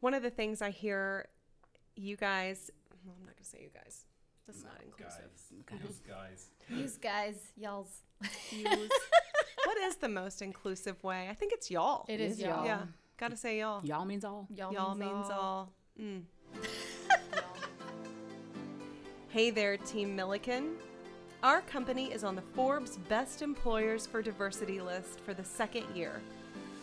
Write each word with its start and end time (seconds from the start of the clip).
one 0.00 0.14
of 0.14 0.22
the 0.22 0.30
things 0.30 0.62
I 0.62 0.70
hear 0.70 1.26
you 1.96 2.16
guys, 2.16 2.70
well, 3.04 3.14
I'm 3.18 3.26
not 3.26 3.34
going 3.34 3.44
to 3.44 3.48
say 3.48 3.58
you 3.62 3.70
guys. 3.72 4.04
That's 4.46 4.64
not 4.64 4.80
inclusive. 4.82 5.28
Guys. 5.66 5.82
Use 5.84 6.00
guys. 6.00 6.50
Use 6.70 6.96
guys, 6.96 7.34
y'all's. 7.56 8.02
Use. 8.50 8.90
what 9.64 9.78
is 9.78 9.96
the 9.96 10.08
most 10.08 10.40
inclusive 10.40 11.02
way? 11.04 11.28
I 11.30 11.34
think 11.34 11.52
it's 11.52 11.70
y'all. 11.70 12.06
It 12.08 12.20
is 12.20 12.34
is 12.34 12.40
y'all. 12.40 12.50
y'all. 12.50 12.64
Yeah. 12.64 12.80
Got 13.18 13.30
to 13.32 13.36
say 13.36 13.58
y'all. 13.58 13.84
Y'all 13.84 14.04
means 14.04 14.24
all. 14.24 14.46
Y'all, 14.54 14.72
Y'all 14.72 14.94
means 14.94 15.28
all. 15.30 15.72
Mm. 16.00 16.22
Hey 19.30 19.50
there, 19.50 19.76
Team 19.76 20.16
Milliken. 20.16 20.76
Our 21.42 21.60
company 21.60 22.06
is 22.06 22.24
on 22.24 22.34
the 22.34 22.40
Forbes 22.40 22.96
Best 23.10 23.42
Employers 23.42 24.06
for 24.06 24.22
Diversity 24.22 24.80
list 24.80 25.20
for 25.20 25.34
the 25.34 25.44
second 25.44 25.84
year. 25.94 26.22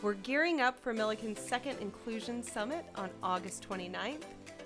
We're 0.05 0.13
gearing 0.13 0.61
up 0.61 0.79
for 0.79 0.93
Milliken's 0.93 1.39
second 1.39 1.79
Inclusion 1.79 2.43
Summit 2.43 2.85
on 2.93 3.09
August 3.23 3.67
29th, 3.67 4.21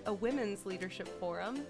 a 0.05 0.13
women's 0.13 0.66
leadership 0.66 1.08
forum. 1.18 1.62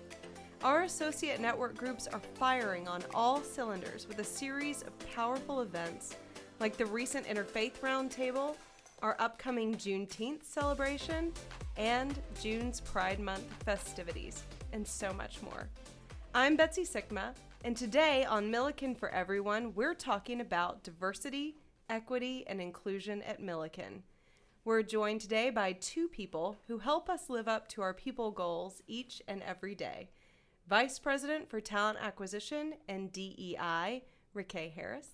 Our 0.64 0.82
associate 0.82 1.40
network 1.40 1.78
groups 1.78 2.08
are 2.08 2.20
firing 2.20 2.88
on 2.88 3.04
all 3.14 3.44
cylinders 3.44 4.08
with 4.08 4.18
a 4.18 4.24
series 4.24 4.82
of 4.82 4.98
powerful 5.14 5.62
events 5.62 6.16
like 6.60 6.78
the 6.78 6.86
recent 6.88 7.28
Interfaith 7.28 7.74
Roundtable, 7.82 8.56
our 9.04 9.16
upcoming 9.20 9.76
Juneteenth 9.76 10.44
celebration, 10.46 11.32
and 11.78 12.20
June's 12.42 12.82
Pride 12.82 13.20
Month 13.20 13.54
festivities, 13.66 14.46
and 14.74 14.88
so 14.88 15.14
much 15.14 15.44
more. 15.44 15.70
I'm 16.34 16.56
Betsy 16.56 16.86
Sikma, 16.86 17.36
and 17.64 17.78
today 17.78 18.26
on 18.26 18.50
Milliken 18.50 18.96
for 18.96 19.10
Everyone, 19.10 19.76
we're 19.76 19.94
talking 19.94 20.42
about 20.42 20.82
diversity, 20.82 21.54
equity, 21.90 22.46
and 22.48 22.62
inclusion 22.62 23.22
at 23.24 23.42
Milliken. 23.42 24.04
We're 24.64 24.84
joined 24.84 25.22
today 25.22 25.50
by 25.50 25.74
two 25.74 26.08
people 26.08 26.58
who 26.68 26.78
help 26.78 27.10
us 27.10 27.30
live 27.30 27.48
up 27.48 27.68
to 27.70 27.82
our 27.82 27.94
people 27.94 28.32
goals 28.32 28.82
each 28.88 29.22
and 29.28 29.42
every 29.42 29.74
day. 29.74 30.10
Vice 30.68 31.00
President 31.00 31.50
for 31.50 31.60
Talent 31.60 31.98
Acquisition 32.00 32.74
and 32.88 33.12
DEI, 33.12 34.04
Ricaye 34.36 34.72
Harris, 34.72 35.10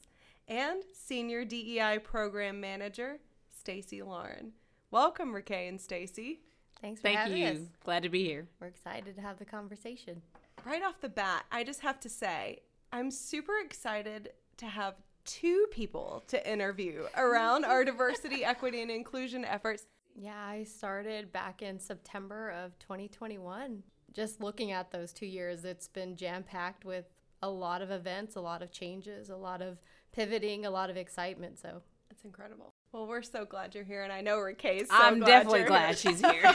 and 0.47 0.83
Senior 0.93 1.45
DEI 1.45 1.99
Program 2.03 2.59
Manager, 2.59 3.19
Stacey 3.57 4.01
Laurin. 4.01 4.51
Welcome, 4.91 5.33
Ricaye 5.33 5.69
and 5.69 5.79
Stacey. 5.79 6.41
Thanks 6.81 6.99
for 6.99 7.07
Thank 7.07 7.19
having 7.19 7.37
you. 7.37 7.47
us. 7.47 7.57
Glad 7.83 8.03
to 8.03 8.09
be 8.09 8.25
here. 8.25 8.47
We're 8.59 8.67
excited 8.67 9.15
to 9.15 9.21
have 9.21 9.39
the 9.39 9.45
conversation. 9.45 10.21
Right 10.65 10.83
off 10.83 10.99
the 10.99 11.09
bat, 11.09 11.45
I 11.51 11.63
just 11.63 11.81
have 11.81 11.99
to 12.01 12.09
say, 12.09 12.59
I'm 12.91 13.09
super 13.09 13.53
excited 13.63 14.31
to 14.57 14.65
have 14.65 14.95
two 15.25 15.65
people 15.71 16.23
to 16.27 16.49
interview 16.51 17.03
around 17.17 17.65
our 17.65 17.83
diversity, 17.83 18.43
equity, 18.45 18.81
and 18.81 18.91
inclusion 18.91 19.43
efforts. 19.45 19.83
Yeah, 20.15 20.35
I 20.37 20.63
started 20.63 21.31
back 21.33 21.61
in 21.61 21.79
September 21.79 22.51
of 22.51 22.77
2021. 22.79 23.83
Just 24.13 24.39
looking 24.41 24.71
at 24.71 24.91
those 24.91 25.11
two 25.11 25.25
years, 25.25 25.65
it's 25.65 25.87
been 25.89 26.15
jam 26.15 26.43
packed 26.43 26.85
with 26.85 27.05
a 27.41 27.49
lot 27.49 27.81
of 27.81 27.91
events, 27.91 28.35
a 28.35 28.41
lot 28.41 28.61
of 28.61 28.71
changes, 28.71 29.29
a 29.29 29.35
lot 29.35 29.61
of 29.61 29.77
pivoting, 30.13 30.65
a 30.65 30.69
lot 30.71 30.89
of 30.89 30.95
excitement. 30.95 31.59
So 31.59 31.81
It's 32.09 32.23
incredible. 32.23 32.73
Well, 32.93 33.07
we're 33.07 33.23
so 33.23 33.43
glad 33.43 33.75
you're 33.75 33.83
here, 33.83 34.03
and 34.03 34.13
I 34.13 34.21
know 34.21 34.37
Ricaye's 34.37 34.87
so 34.89 34.95
I'm 34.95 35.19
glad 35.19 35.27
definitely 35.27 35.59
you're 35.59 35.67
glad 35.67 35.95
here. 35.95 36.11
she's 36.13 36.21
here. 36.31 36.53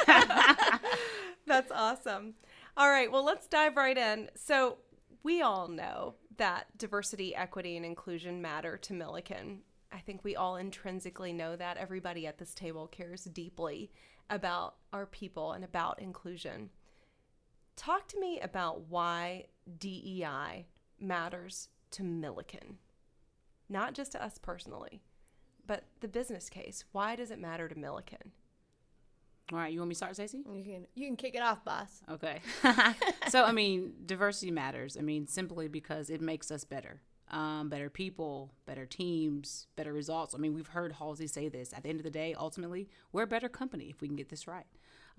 That's 1.46 1.70
awesome. 1.70 2.34
All 2.78 2.88
right, 2.88 3.10
well, 3.12 3.24
let's 3.24 3.46
dive 3.46 3.76
right 3.76 3.98
in. 3.98 4.30
So, 4.36 4.78
we 5.22 5.42
all 5.42 5.68
know 5.68 6.14
that 6.40 6.66
diversity, 6.78 7.36
equity, 7.36 7.76
and 7.76 7.84
inclusion 7.84 8.40
matter 8.40 8.78
to 8.78 8.94
Milliken. 8.94 9.60
I 9.92 9.98
think 9.98 10.24
we 10.24 10.36
all 10.36 10.56
intrinsically 10.56 11.34
know 11.34 11.54
that. 11.54 11.76
Everybody 11.76 12.26
at 12.26 12.38
this 12.38 12.54
table 12.54 12.86
cares 12.86 13.24
deeply 13.24 13.90
about 14.30 14.76
our 14.90 15.04
people 15.04 15.52
and 15.52 15.62
about 15.62 16.00
inclusion. 16.00 16.70
Talk 17.76 18.08
to 18.08 18.18
me 18.18 18.40
about 18.40 18.88
why 18.88 19.48
DEI 19.78 20.66
matters 20.98 21.68
to 21.90 22.02
Milliken, 22.02 22.78
not 23.68 23.92
just 23.92 24.12
to 24.12 24.24
us 24.24 24.38
personally, 24.38 25.02
but 25.66 25.84
the 26.00 26.08
business 26.08 26.48
case. 26.48 26.84
Why 26.92 27.16
does 27.16 27.30
it 27.30 27.38
matter 27.38 27.68
to 27.68 27.78
Milliken? 27.78 28.32
All 29.52 29.58
right, 29.58 29.72
you 29.72 29.80
want 29.80 29.88
me 29.88 29.94
to 29.94 29.96
start, 29.96 30.14
Stacey? 30.14 30.38
you 30.38 30.62
can 30.62 30.86
you 30.94 31.06
can 31.06 31.16
kick 31.16 31.34
it 31.34 31.42
off, 31.42 31.64
boss. 31.64 32.02
Okay. 32.08 32.40
so, 33.28 33.44
I 33.44 33.50
mean, 33.50 33.94
diversity 34.06 34.52
matters. 34.52 34.96
I 34.96 35.02
mean, 35.02 35.26
simply 35.26 35.66
because 35.66 36.08
it 36.08 36.20
makes 36.20 36.50
us 36.52 36.64
better. 36.64 37.00
Um, 37.32 37.68
better 37.68 37.90
people, 37.90 38.52
better 38.66 38.86
teams, 38.86 39.66
better 39.76 39.92
results. 39.92 40.34
I 40.34 40.38
mean, 40.38 40.54
we've 40.54 40.66
heard 40.66 40.92
Halsey 40.92 41.26
say 41.26 41.48
this. 41.48 41.72
At 41.72 41.84
the 41.84 41.88
end 41.88 42.00
of 42.00 42.04
the 42.04 42.10
day, 42.10 42.34
ultimately, 42.36 42.88
we're 43.12 43.22
a 43.22 43.28
better 43.28 43.48
company 43.48 43.86
if 43.88 44.00
we 44.00 44.08
can 44.08 44.16
get 44.16 44.28
this 44.28 44.46
right. 44.48 44.66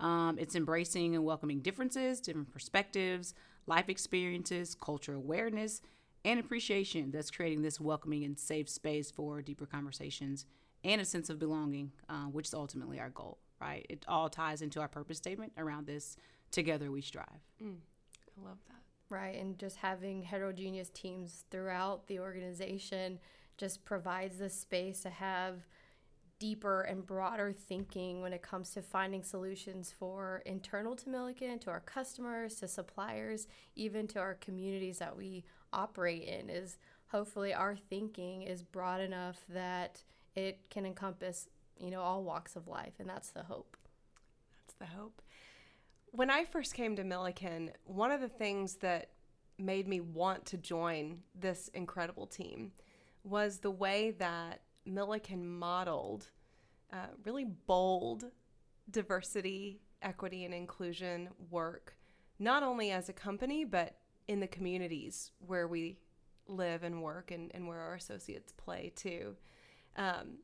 Um, 0.00 0.38
it's 0.38 0.54
embracing 0.54 1.14
and 1.14 1.24
welcoming 1.24 1.60
differences, 1.60 2.20
different 2.20 2.52
perspectives, 2.52 3.34
life 3.66 3.88
experiences, 3.88 4.74
cultural 4.74 5.18
awareness, 5.18 5.80
and 6.24 6.38
appreciation 6.38 7.10
that's 7.10 7.30
creating 7.30 7.62
this 7.62 7.80
welcoming 7.80 8.24
and 8.24 8.38
safe 8.38 8.68
space 8.68 9.10
for 9.10 9.42
deeper 9.42 9.66
conversations 9.66 10.46
and 10.84 11.00
a 11.00 11.04
sense 11.04 11.30
of 11.30 11.38
belonging, 11.38 11.92
uh, 12.08 12.24
which 12.24 12.48
is 12.48 12.54
ultimately 12.54 12.98
our 12.98 13.10
goal, 13.10 13.38
right? 13.62 13.86
It 13.88 14.04
all 14.08 14.28
ties 14.28 14.60
into 14.60 14.80
our 14.80 14.88
purpose 14.88 15.18
statement 15.18 15.52
around 15.56 15.86
this 15.86 16.16
together 16.50 16.90
we 16.90 17.00
strive. 17.00 17.40
Mm, 17.62 17.76
I 18.36 18.48
love 18.48 18.58
that. 18.68 18.76
Right, 19.08 19.38
and 19.38 19.58
just 19.58 19.76
having 19.76 20.22
heterogeneous 20.22 20.88
teams 20.88 21.44
throughout 21.50 22.06
the 22.06 22.18
organization 22.18 23.18
just 23.58 23.84
provides 23.84 24.38
the 24.38 24.48
space 24.48 25.00
to 25.02 25.10
have 25.10 25.66
deeper 26.38 26.80
and 26.80 27.06
broader 27.06 27.52
thinking 27.52 28.20
when 28.20 28.32
it 28.32 28.42
comes 28.42 28.70
to 28.70 28.82
finding 28.82 29.22
solutions 29.22 29.94
for 29.96 30.42
internal 30.44 30.96
to 30.96 31.08
Milliken, 31.08 31.58
to 31.60 31.70
our 31.70 31.78
customers, 31.78 32.56
to 32.56 32.66
suppliers, 32.66 33.46
even 33.76 34.08
to 34.08 34.18
our 34.18 34.34
communities 34.34 34.98
that 34.98 35.16
we 35.16 35.44
operate 35.72 36.24
in. 36.24 36.50
Is 36.50 36.78
hopefully 37.08 37.54
our 37.54 37.76
thinking 37.76 38.42
is 38.42 38.62
broad 38.62 39.00
enough 39.00 39.44
that 39.50 40.02
it 40.34 40.58
can 40.70 40.84
encompass, 40.86 41.48
you 41.82 41.90
know, 41.90 42.00
all 42.00 42.22
walks 42.22 42.56
of 42.56 42.68
life, 42.68 42.94
and 42.98 43.08
that's 43.08 43.30
the 43.30 43.42
hope. 43.42 43.76
That's 44.66 44.78
the 44.78 44.96
hope. 44.96 45.20
When 46.12 46.30
I 46.30 46.44
first 46.44 46.74
came 46.74 46.94
to 46.96 47.04
Milliken, 47.04 47.72
one 47.84 48.10
of 48.10 48.20
the 48.20 48.28
things 48.28 48.76
that 48.76 49.10
made 49.58 49.88
me 49.88 50.00
want 50.00 50.46
to 50.46 50.56
join 50.56 51.20
this 51.34 51.68
incredible 51.74 52.26
team 52.26 52.72
was 53.24 53.58
the 53.58 53.70
way 53.70 54.12
that 54.18 54.62
Milliken 54.84 55.46
modeled 55.46 56.28
uh, 56.92 57.06
really 57.24 57.44
bold 57.44 58.26
diversity, 58.90 59.80
equity, 60.02 60.44
and 60.44 60.52
inclusion 60.52 61.28
work, 61.50 61.96
not 62.38 62.62
only 62.62 62.90
as 62.90 63.08
a 63.08 63.12
company, 63.12 63.64
but 63.64 63.96
in 64.28 64.40
the 64.40 64.46
communities 64.46 65.30
where 65.46 65.66
we 65.66 65.98
live 66.46 66.82
and 66.82 67.02
work 67.02 67.30
and, 67.30 67.50
and 67.54 67.66
where 67.66 67.80
our 67.80 67.94
associates 67.94 68.52
play 68.52 68.92
too. 68.94 69.36
Um, 69.96 70.38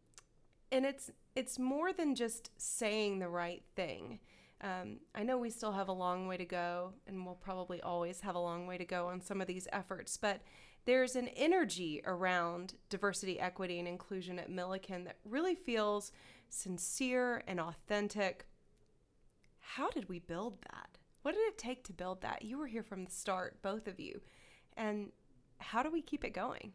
and 0.70 0.84
it's 0.84 1.10
it's 1.34 1.58
more 1.58 1.92
than 1.92 2.14
just 2.14 2.50
saying 2.56 3.18
the 3.18 3.28
right 3.28 3.62
thing. 3.76 4.20
Um, 4.60 4.98
I 5.14 5.22
know 5.22 5.38
we 5.38 5.50
still 5.50 5.72
have 5.72 5.88
a 5.88 5.92
long 5.92 6.26
way 6.26 6.36
to 6.36 6.44
go, 6.44 6.92
and 7.06 7.24
we'll 7.24 7.36
probably 7.36 7.80
always 7.80 8.20
have 8.22 8.34
a 8.34 8.40
long 8.40 8.66
way 8.66 8.76
to 8.76 8.84
go 8.84 9.06
on 9.06 9.20
some 9.20 9.40
of 9.40 9.46
these 9.46 9.68
efforts, 9.72 10.16
but 10.16 10.40
there's 10.84 11.16
an 11.16 11.28
energy 11.28 12.02
around 12.04 12.74
diversity, 12.88 13.38
equity, 13.38 13.78
and 13.78 13.86
inclusion 13.86 14.38
at 14.38 14.50
Milliken 14.50 15.04
that 15.04 15.18
really 15.24 15.54
feels 15.54 16.10
sincere 16.48 17.44
and 17.46 17.60
authentic. 17.60 18.46
How 19.60 19.90
did 19.90 20.08
we 20.08 20.18
build 20.18 20.62
that? 20.62 20.98
What 21.22 21.34
did 21.34 21.46
it 21.46 21.58
take 21.58 21.84
to 21.84 21.92
build 21.92 22.22
that? 22.22 22.42
You 22.42 22.58
were 22.58 22.66
here 22.66 22.82
from 22.82 23.04
the 23.04 23.10
start, 23.10 23.60
both 23.62 23.86
of 23.86 24.00
you. 24.00 24.20
And 24.76 25.12
how 25.58 25.82
do 25.82 25.90
we 25.90 26.00
keep 26.00 26.24
it 26.24 26.32
going? 26.32 26.72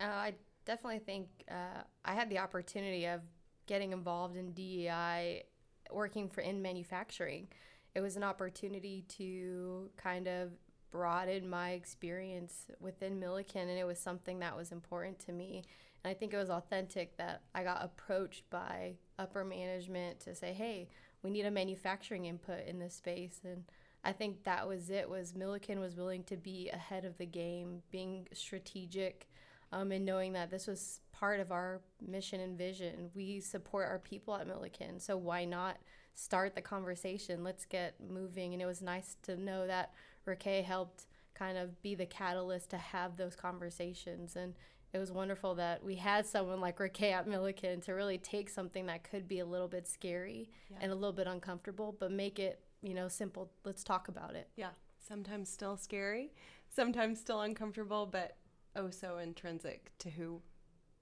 Uh, 0.00 0.06
I 0.06 0.34
definitely 0.70 1.00
think 1.00 1.28
uh, 1.50 1.82
I 2.04 2.14
had 2.14 2.30
the 2.30 2.38
opportunity 2.38 3.04
of 3.06 3.22
getting 3.66 3.92
involved 3.92 4.36
in 4.36 4.52
DEI, 4.52 5.42
working 5.90 6.28
for 6.28 6.42
in 6.42 6.62
manufacturing. 6.62 7.48
It 7.94 8.00
was 8.00 8.16
an 8.16 8.22
opportunity 8.22 9.04
to 9.16 9.90
kind 9.96 10.28
of 10.28 10.52
broaden 10.92 11.48
my 11.48 11.70
experience 11.70 12.66
within 12.78 13.18
Milliken, 13.18 13.68
and 13.68 13.78
it 13.78 13.84
was 13.84 13.98
something 13.98 14.38
that 14.38 14.56
was 14.56 14.70
important 14.70 15.18
to 15.20 15.32
me. 15.32 15.64
And 16.04 16.10
I 16.10 16.14
think 16.14 16.32
it 16.32 16.36
was 16.36 16.50
authentic 16.50 17.16
that 17.16 17.42
I 17.52 17.64
got 17.64 17.84
approached 17.84 18.48
by 18.48 18.94
upper 19.18 19.44
management 19.44 20.20
to 20.20 20.36
say, 20.36 20.52
"Hey, 20.52 20.88
we 21.22 21.30
need 21.30 21.46
a 21.46 21.50
manufacturing 21.50 22.26
input 22.26 22.64
in 22.64 22.78
this 22.78 22.94
space." 22.94 23.40
And 23.44 23.64
I 24.04 24.12
think 24.12 24.44
that 24.44 24.68
was 24.68 24.88
it. 24.88 25.10
Was 25.10 25.34
Milliken 25.34 25.80
was 25.80 25.96
willing 25.96 26.22
to 26.24 26.36
be 26.36 26.70
ahead 26.70 27.04
of 27.04 27.18
the 27.18 27.26
game, 27.26 27.82
being 27.90 28.28
strategic, 28.32 29.28
um, 29.72 29.92
and 29.92 30.04
knowing 30.04 30.32
that 30.32 30.50
this 30.50 30.66
was 30.66 31.00
part 31.12 31.40
of 31.40 31.52
our 31.52 31.80
mission 32.06 32.40
and 32.40 32.56
vision. 32.56 33.10
We 33.14 33.40
support 33.40 33.88
our 33.88 33.98
people 33.98 34.34
at 34.34 34.46
Milliken, 34.46 34.98
so 35.00 35.16
why 35.16 35.44
not 35.44 35.78
start 36.14 36.54
the 36.54 36.62
conversation? 36.62 37.44
Let's 37.44 37.64
get 37.64 37.94
moving. 38.00 38.52
And 38.52 38.60
it 38.62 38.66
was 38.66 38.82
nice 38.82 39.16
to 39.22 39.36
know 39.36 39.66
that 39.66 39.92
Ricaye 40.26 40.64
helped 40.64 41.06
kind 41.34 41.56
of 41.56 41.80
be 41.82 41.94
the 41.94 42.06
catalyst 42.06 42.70
to 42.70 42.76
have 42.78 43.16
those 43.16 43.36
conversations. 43.36 44.36
And 44.36 44.54
it 44.92 44.98
was 44.98 45.12
wonderful 45.12 45.54
that 45.54 45.84
we 45.84 45.94
had 45.96 46.26
someone 46.26 46.60
like 46.60 46.80
Raquel 46.80 47.20
at 47.20 47.28
Milliken 47.28 47.80
to 47.82 47.92
really 47.92 48.18
take 48.18 48.50
something 48.50 48.86
that 48.86 49.04
could 49.04 49.28
be 49.28 49.38
a 49.38 49.46
little 49.46 49.68
bit 49.68 49.86
scary 49.86 50.50
Yeah. 50.70 50.78
and 50.82 50.92
a 50.92 50.94
little 50.94 51.12
bit 51.12 51.26
uncomfortable, 51.28 51.94
but 51.98 52.10
make 52.10 52.38
it, 52.40 52.60
you 52.82 52.92
know, 52.92 53.06
simple. 53.08 53.50
Let's 53.64 53.84
talk 53.84 54.08
about 54.08 54.34
it. 54.34 54.48
Yeah. 54.56 54.70
Sometimes 54.98 55.48
still 55.48 55.76
scary, 55.76 56.32
sometimes 56.68 57.20
still 57.20 57.40
uncomfortable, 57.40 58.06
but 58.06 58.36
oh 58.76 58.90
so 58.90 59.18
intrinsic 59.18 59.90
to 59.98 60.10
who 60.10 60.40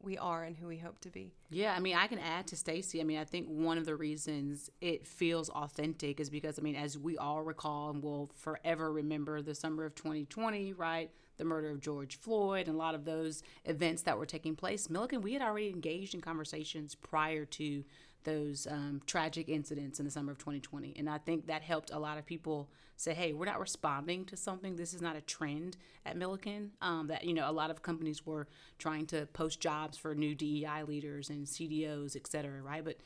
we 0.00 0.16
are 0.16 0.44
and 0.44 0.56
who 0.56 0.68
we 0.68 0.78
hope 0.78 1.00
to 1.00 1.10
be. 1.10 1.32
Yeah, 1.50 1.74
I 1.76 1.80
mean, 1.80 1.96
I 1.96 2.06
can 2.06 2.18
add 2.18 2.46
to 2.48 2.56
Stacey. 2.56 3.00
I 3.00 3.04
mean, 3.04 3.18
I 3.18 3.24
think 3.24 3.48
one 3.48 3.78
of 3.78 3.84
the 3.84 3.96
reasons 3.96 4.70
it 4.80 5.06
feels 5.06 5.48
authentic 5.50 6.20
is 6.20 6.30
because, 6.30 6.58
I 6.58 6.62
mean, 6.62 6.76
as 6.76 6.96
we 6.96 7.18
all 7.18 7.42
recall 7.42 7.90
and 7.90 8.02
will 8.02 8.30
forever 8.36 8.92
remember 8.92 9.42
the 9.42 9.54
summer 9.54 9.84
of 9.84 9.94
2020, 9.96 10.72
right? 10.74 11.10
The 11.36 11.44
murder 11.44 11.70
of 11.70 11.80
George 11.80 12.16
Floyd 12.16 12.68
and 12.68 12.76
a 12.76 12.78
lot 12.78 12.94
of 12.94 13.04
those 13.04 13.42
events 13.64 14.02
that 14.02 14.18
were 14.18 14.26
taking 14.26 14.54
place. 14.54 14.88
Milliken, 14.88 15.20
we 15.20 15.32
had 15.32 15.42
already 15.42 15.68
engaged 15.68 16.14
in 16.14 16.20
conversations 16.20 16.94
prior 16.94 17.44
to 17.44 17.84
those 18.24 18.66
um, 18.70 19.00
tragic 19.06 19.48
incidents 19.48 19.98
in 19.98 20.04
the 20.04 20.10
summer 20.10 20.32
of 20.32 20.38
2020. 20.38 20.94
And 20.98 21.08
I 21.08 21.18
think 21.18 21.46
that 21.46 21.62
helped 21.62 21.90
a 21.90 21.98
lot 21.98 22.18
of 22.18 22.26
people 22.26 22.68
say, 22.96 23.14
hey, 23.14 23.32
we're 23.32 23.46
not 23.46 23.60
responding 23.60 24.24
to 24.26 24.36
something. 24.36 24.76
This 24.76 24.92
is 24.92 25.00
not 25.00 25.16
a 25.16 25.20
trend 25.20 25.76
at 26.04 26.16
Milliken. 26.16 26.72
Um, 26.82 27.06
that, 27.06 27.24
you 27.24 27.32
know, 27.32 27.48
a 27.48 27.52
lot 27.52 27.70
of 27.70 27.82
companies 27.82 28.26
were 28.26 28.48
trying 28.78 29.06
to 29.06 29.26
post 29.26 29.60
jobs 29.60 29.96
for 29.96 30.14
new 30.14 30.34
DEI 30.34 30.82
leaders 30.86 31.30
and 31.30 31.46
CDOs, 31.46 32.16
et 32.16 32.26
cetera, 32.26 32.60
right? 32.60 32.84
But 32.84 32.96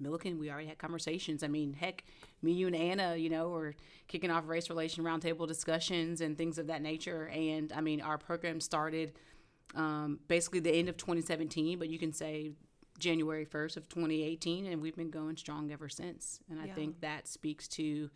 Milliken, 0.00 0.38
we 0.38 0.50
already 0.50 0.66
had 0.66 0.78
conversations. 0.78 1.42
I 1.42 1.48
mean, 1.48 1.72
heck, 1.72 2.04
me, 2.42 2.52
you, 2.52 2.66
and 2.66 2.76
Anna, 2.76 3.16
you 3.16 3.30
know, 3.30 3.48
were 3.48 3.74
kicking 4.06 4.30
off 4.30 4.46
race 4.46 4.68
relation 4.68 5.04
roundtable 5.04 5.46
discussions 5.46 6.20
and 6.20 6.36
things 6.36 6.58
of 6.58 6.66
that 6.68 6.82
nature. 6.82 7.28
And 7.28 7.72
I 7.72 7.80
mean, 7.80 8.00
our 8.00 8.18
program 8.18 8.60
started 8.60 9.12
um, 9.74 10.20
basically 10.28 10.60
the 10.60 10.72
end 10.72 10.88
of 10.88 10.96
2017, 10.96 11.78
but 11.78 11.88
you 11.88 11.98
can 11.98 12.12
say 12.12 12.52
January 12.98 13.44
1st 13.46 13.76
of 13.76 13.88
2018, 13.88 14.66
and 14.66 14.80
we've 14.82 14.96
been 14.96 15.10
going 15.10 15.36
strong 15.36 15.70
ever 15.70 15.88
since. 15.88 16.40
And 16.50 16.60
I 16.60 16.66
Yeah. 16.66 16.74
think 16.74 17.00
that 17.00 17.28
speaks 17.28 17.68
to, 17.68 18.10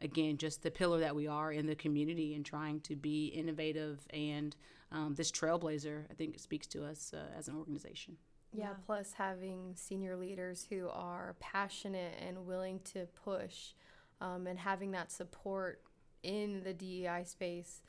again, 0.00 0.36
just 0.36 0.62
the 0.62 0.70
pillar 0.70 1.00
that 1.00 1.14
we 1.16 1.26
are 1.26 1.52
in 1.52 1.66
the 1.66 1.74
community 1.74 2.34
and 2.34 2.44
trying 2.44 2.80
to 2.82 2.96
be 2.96 3.26
innovative 3.28 4.06
and 4.10 4.54
um, 4.92 5.14
this 5.14 5.30
trailblazer. 5.30 6.04
I 6.10 6.14
think 6.14 6.34
it 6.34 6.40
speaks 6.40 6.66
to 6.68 6.84
us 6.84 7.12
uh, 7.14 7.36
as 7.36 7.48
an 7.48 7.56
organization. 7.56 8.16
Yeah, 8.52 8.68
Yeah. 8.68 8.74
plus 8.86 9.12
having 9.14 9.74
senior 9.76 10.16
leaders 10.16 10.66
who 10.68 10.88
are 10.88 11.36
passionate 11.40 12.14
and 12.26 12.46
willing 12.46 12.80
to 12.92 13.06
push 13.24 13.74
um, 14.20 14.46
and 14.46 14.58
having 14.58 14.90
that 14.92 15.12
support 15.12 15.82
in 16.22 16.62
the 16.64 16.72
DEI 16.72 17.24
space 17.24 17.82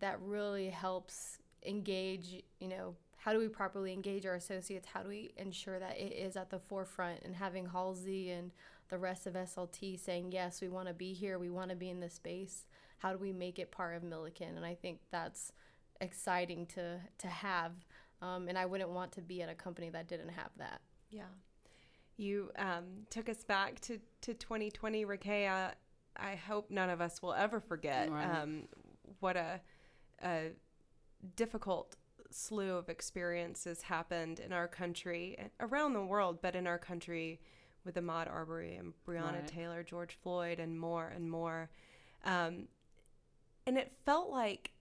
that 0.00 0.20
really 0.20 0.70
helps 0.70 1.38
engage, 1.64 2.42
you 2.60 2.68
know, 2.68 2.96
how 3.24 3.32
do 3.32 3.38
we 3.38 3.48
properly 3.48 3.94
engage 3.94 4.26
our 4.26 4.34
associates? 4.34 4.86
How 4.92 5.02
do 5.02 5.08
we 5.08 5.32
ensure 5.38 5.78
that 5.78 5.98
it 5.98 6.12
is 6.12 6.36
at 6.36 6.50
the 6.50 6.58
forefront? 6.58 7.22
And 7.22 7.34
having 7.34 7.64
Halsey 7.64 8.30
and 8.30 8.52
the 8.90 8.98
rest 8.98 9.26
of 9.26 9.32
SLT 9.32 9.98
saying, 9.98 10.30
yes, 10.30 10.60
we 10.60 10.68
want 10.68 10.88
to 10.88 10.94
be 10.94 11.14
here, 11.14 11.38
we 11.38 11.48
want 11.48 11.70
to 11.70 11.74
be 11.74 11.88
in 11.88 12.00
this 12.00 12.12
space. 12.12 12.66
How 12.98 13.12
do 13.12 13.18
we 13.18 13.32
make 13.32 13.58
it 13.58 13.70
part 13.70 13.96
of 13.96 14.02
Milliken? 14.02 14.58
And 14.58 14.66
I 14.66 14.74
think 14.74 14.98
that's 15.10 15.52
exciting 16.02 16.66
to, 16.74 17.00
to 17.16 17.26
have. 17.26 17.72
Um, 18.20 18.46
and 18.46 18.58
I 18.58 18.66
wouldn't 18.66 18.90
want 18.90 19.12
to 19.12 19.22
be 19.22 19.40
at 19.40 19.48
a 19.48 19.54
company 19.54 19.88
that 19.88 20.06
didn't 20.06 20.28
have 20.28 20.50
that. 20.58 20.82
Yeah. 21.10 21.22
You 22.18 22.50
um, 22.58 23.06
took 23.08 23.30
us 23.30 23.42
back 23.42 23.80
to, 23.80 24.00
to 24.20 24.34
2020, 24.34 25.06
Ricaye. 25.06 25.72
I 26.14 26.34
hope 26.34 26.70
none 26.70 26.90
of 26.90 27.00
us 27.00 27.22
will 27.22 27.32
ever 27.32 27.58
forget 27.58 28.10
Right. 28.10 28.42
um, 28.42 28.64
what 29.20 29.38
a, 29.38 29.62
a 30.22 30.50
difficult 31.36 31.96
slew 32.34 32.76
of 32.76 32.88
experiences 32.88 33.82
happened 33.82 34.40
in 34.40 34.52
our 34.52 34.66
country, 34.66 35.36
and 35.38 35.50
around 35.60 35.92
the 35.92 36.04
world, 36.04 36.38
but 36.42 36.56
in 36.56 36.66
our 36.66 36.78
country 36.78 37.40
with 37.84 37.94
Ahmaud 37.94 38.28
Arbery 38.28 38.76
and 38.76 38.92
Breonna 39.06 39.34
Right. 39.34 39.46
Taylor, 39.46 39.82
George 39.82 40.18
Floyd, 40.22 40.58
and 40.58 40.78
more 40.78 41.08
and 41.14 41.30
more. 41.30 41.70
Um, 42.24 42.68
and 43.66 43.78
it 43.78 43.92
felt 44.04 44.30
like 44.30 44.72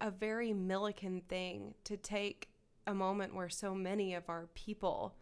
a 0.00 0.10
very 0.10 0.52
Milliken 0.52 1.22
thing 1.28 1.74
to 1.84 1.96
take 1.96 2.48
a 2.86 2.94
moment 2.94 3.34
where 3.34 3.48
so 3.48 3.74
many 3.74 4.14
of 4.14 4.28
our 4.28 4.48
people 4.54 5.14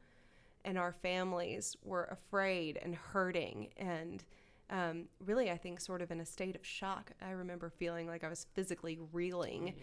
and 0.65 0.79
our 0.79 0.93
families 0.93 1.77
were 1.83 2.05
afraid 2.05 2.79
and 2.83 2.95
hurting 2.95 3.69
and 3.77 4.25
um, 4.69 5.05
really, 5.25 5.51
I 5.51 5.57
think, 5.57 5.81
sort 5.81 6.03
of 6.03 6.11
in 6.11 6.21
a 6.21 6.27
state 6.27 6.57
of 6.57 6.67
shock. 6.67 7.13
I 7.23 7.31
remember 7.31 7.71
feeling 7.71 8.09
like 8.09 8.25
I 8.25 8.29
was 8.29 8.47
physically 8.55 8.99
reeling 9.13 9.75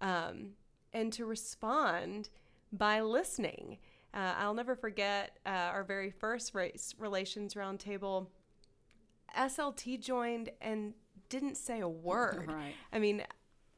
um, 0.00 0.50
and 0.92 1.12
to 1.12 1.24
respond 1.24 2.28
by 2.72 3.00
listening. 3.00 3.78
Uh, 4.14 4.34
I'll 4.38 4.54
never 4.54 4.74
forget 4.74 5.38
uh, 5.44 5.50
our 5.50 5.84
very 5.84 6.10
first 6.10 6.54
race 6.54 6.94
relations 6.98 7.54
roundtable. 7.54 8.28
SLT 9.36 10.00
joined 10.00 10.50
and 10.60 10.94
didn't 11.28 11.56
say 11.56 11.80
a 11.80 11.88
word. 11.88 12.46
Right. 12.52 12.74
I 12.92 12.98
mean, 12.98 13.22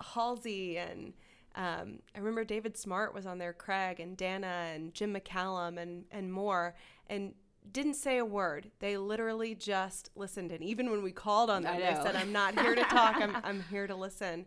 Halsey 0.00 0.79
and 0.79 1.12
um, 1.56 1.99
I 2.15 2.19
remember 2.19 2.44
David 2.44 2.76
Smart 2.76 3.12
was 3.14 3.26
on 3.26 3.38
there, 3.38 3.53
Craig 3.53 3.99
and 3.99 4.17
Dana 4.17 4.71
and 4.73 4.94
Jim 4.94 5.12
McCallum 5.14 5.76
and 5.79 6.05
and 6.12 6.32
more, 6.32 6.76
and 7.09 7.35
didn't 7.73 7.94
say 7.94 8.19
a 8.19 8.25
word. 8.25 8.71
They 8.79 8.97
literally 8.97 9.55
just 9.55 10.11
listened. 10.14 10.53
And 10.53 10.62
even 10.62 10.91
when 10.91 11.03
we 11.03 11.11
called 11.11 11.50
on 11.50 11.62
them, 11.62 11.81
they 11.81 11.94
said, 11.94 12.14
"I'm 12.14 12.32
not 12.32 12.59
here 12.59 12.76
to 12.76 12.85
talk. 12.85 13.17
I'm 13.17 13.37
I'm 13.44 13.64
here 13.71 13.88
to 13.88 13.97
listen." 13.97 14.47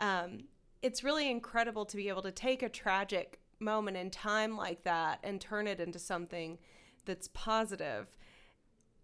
Um, 0.00 0.44
it's 0.82 1.04
really 1.04 1.30
incredible 1.30 1.84
to 1.84 1.96
be 1.96 2.08
able 2.08 2.22
to 2.22 2.32
take 2.32 2.62
a 2.62 2.68
tragic 2.68 3.40
moment 3.58 3.96
in 3.96 4.10
time 4.10 4.56
like 4.56 4.82
that 4.84 5.18
and 5.22 5.40
turn 5.40 5.66
it 5.66 5.80
into 5.80 5.98
something 5.98 6.58
that's 7.04 7.28
positive 7.28 8.06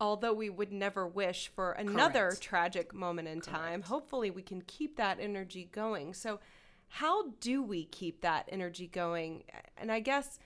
although 0.00 0.32
we 0.32 0.50
would 0.50 0.72
never 0.72 1.06
wish 1.06 1.50
for 1.54 1.72
another 1.72 2.28
Correct. 2.28 2.42
tragic 2.42 2.94
moment 2.94 3.28
in 3.28 3.40
time, 3.40 3.82
hopefully 3.82 4.30
we 4.30 4.42
can 4.42 4.62
keep 4.62 4.96
that 4.96 5.18
energy 5.20 5.68
going. 5.72 6.14
So, 6.14 6.40
how 6.88 7.30
do 7.40 7.62
we 7.62 7.84
keep 7.84 8.20
that 8.20 8.48
energy 8.48 8.86
going? 8.86 9.44
And 9.76 9.90
I 9.90 10.00
guess, 10.00 10.38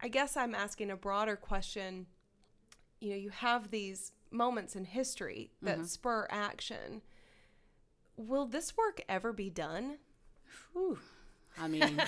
I 0.00 0.08
guess 0.08 0.36
I'm 0.36 0.54
asking 0.54 0.90
a 0.90 0.96
broader 0.96 1.36
question. 1.36 2.06
You 3.00 3.10
know, 3.10 3.16
you 3.16 3.30
have 3.30 3.70
these 3.70 4.12
moments 4.30 4.76
in 4.76 4.84
history 4.84 5.50
that 5.62 5.76
mm-hmm. 5.76 5.84
spur 5.84 6.26
action. 6.30 7.02
Will 8.16 8.46
this 8.46 8.76
work 8.76 9.02
ever 9.08 9.32
be 9.32 9.50
done? 9.50 9.98
Whew. 10.72 10.98
I 11.58 11.68
mean, 11.68 12.00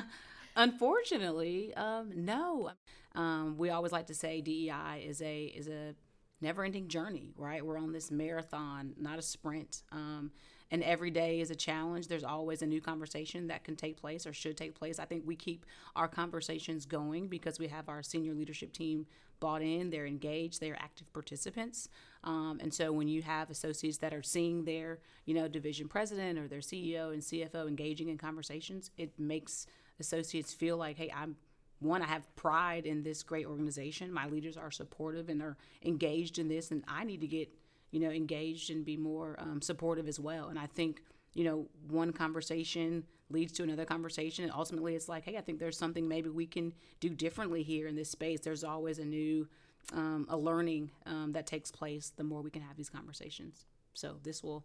unfortunately, 0.56 1.74
um, 1.74 2.10
no. 2.14 2.70
Um, 3.14 3.56
we 3.58 3.70
always 3.70 3.92
like 3.92 4.06
to 4.06 4.14
say 4.14 4.40
DEI 4.40 5.04
is 5.06 5.20
a 5.22 5.44
is 5.44 5.68
a 5.68 5.94
never 6.40 6.64
ending 6.64 6.88
journey, 6.88 7.32
right? 7.36 7.64
We're 7.64 7.78
on 7.78 7.92
this 7.92 8.10
marathon, 8.10 8.94
not 8.98 9.18
a 9.18 9.22
sprint. 9.22 9.82
Um, 9.92 10.32
and 10.72 10.82
every 10.82 11.10
day 11.10 11.40
is 11.40 11.50
a 11.50 11.54
challenge. 11.54 12.08
There's 12.08 12.24
always 12.24 12.62
a 12.62 12.66
new 12.66 12.80
conversation 12.80 13.46
that 13.48 13.62
can 13.62 13.76
take 13.76 14.00
place 14.00 14.26
or 14.26 14.32
should 14.32 14.56
take 14.56 14.74
place. 14.74 14.98
I 14.98 15.04
think 15.04 15.24
we 15.26 15.36
keep 15.36 15.66
our 15.94 16.08
conversations 16.08 16.86
going 16.86 17.28
because 17.28 17.58
we 17.58 17.68
have 17.68 17.88
our 17.88 18.02
senior 18.02 18.32
leadership 18.34 18.72
team 18.72 19.06
bought 19.38 19.60
in, 19.60 19.90
they're 19.90 20.06
engaged, 20.06 20.60
they're 20.60 20.80
active 20.80 21.12
participants. 21.12 21.88
Um, 22.24 22.58
and 22.62 22.72
so 22.72 22.92
when 22.92 23.08
you 23.08 23.22
have 23.22 23.50
associates 23.50 23.98
that 23.98 24.14
are 24.14 24.22
seeing 24.22 24.64
their, 24.64 25.00
you 25.24 25.34
know, 25.34 25.48
division 25.48 25.88
president 25.88 26.38
or 26.38 26.46
their 26.46 26.60
CEO 26.60 27.12
and 27.12 27.20
CFO 27.20 27.66
engaging 27.66 28.08
in 28.08 28.18
conversations, 28.18 28.90
it 28.96 29.18
makes 29.18 29.66
associates 29.98 30.52
feel 30.52 30.76
like, 30.76 30.96
hey, 30.96 31.12
I'm 31.14 31.36
one, 31.82 32.00
I 32.00 32.06
have 32.06 32.34
pride 32.36 32.86
in 32.86 33.02
this 33.02 33.22
great 33.22 33.46
organization. 33.46 34.12
My 34.12 34.26
leaders 34.26 34.56
are 34.56 34.70
supportive 34.70 35.28
and 35.28 35.42
are 35.42 35.56
engaged 35.84 36.38
in 36.38 36.48
this, 36.48 36.70
and 36.70 36.84
I 36.86 37.04
need 37.04 37.20
to 37.22 37.26
get, 37.26 37.52
you 37.90 38.00
know, 38.00 38.10
engaged 38.10 38.70
and 38.70 38.84
be 38.84 38.96
more 38.96 39.34
um, 39.38 39.60
supportive 39.60 40.06
as 40.08 40.20
well. 40.20 40.48
And 40.48 40.58
I 40.58 40.66
think, 40.66 41.02
you 41.34 41.44
know, 41.44 41.66
one 41.88 42.12
conversation 42.12 43.04
leads 43.30 43.52
to 43.54 43.62
another 43.62 43.84
conversation, 43.84 44.44
and 44.44 44.52
ultimately 44.52 44.94
it's 44.94 45.08
like, 45.08 45.24
hey, 45.24 45.36
I 45.36 45.40
think 45.40 45.58
there's 45.58 45.78
something 45.78 46.06
maybe 46.06 46.28
we 46.28 46.46
can 46.46 46.72
do 47.00 47.08
differently 47.08 47.62
here 47.62 47.88
in 47.88 47.96
this 47.96 48.10
space. 48.10 48.40
There's 48.40 48.64
always 48.64 48.98
a 48.98 49.04
new, 49.04 49.48
um, 49.92 50.26
a 50.28 50.36
learning 50.36 50.90
um, 51.06 51.32
that 51.32 51.46
takes 51.46 51.70
place 51.70 52.12
the 52.16 52.24
more 52.24 52.42
we 52.42 52.50
can 52.50 52.62
have 52.62 52.76
these 52.76 52.88
conversations. 52.88 53.64
So 53.94 54.16
this 54.22 54.42
will, 54.42 54.64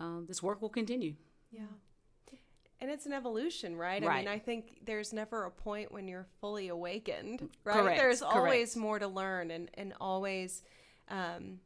um, 0.00 0.24
this 0.26 0.42
work 0.42 0.62
will 0.62 0.68
continue. 0.70 1.14
Yeah. 1.50 1.62
And 2.78 2.90
it's 2.90 3.06
an 3.06 3.14
evolution, 3.14 3.74
right? 3.74 4.04
I 4.04 4.18
mean, 4.18 4.28
I 4.28 4.38
think 4.38 4.80
there's 4.84 5.12
never 5.12 5.44
a 5.44 5.50
point 5.50 5.92
when 5.92 6.06
you're 6.08 6.26
fully 6.40 6.68
awakened, 6.68 7.48
right? 7.64 7.80
Correct, 7.80 7.98
There's 7.98 8.20
always 8.20 8.76
more 8.76 8.98
to 8.98 9.08
learn 9.08 9.50
and, 9.50 9.70
and 9.74 9.94
always 9.98 10.62
um, 11.08 11.60